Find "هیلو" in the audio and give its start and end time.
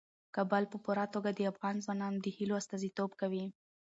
2.35-2.59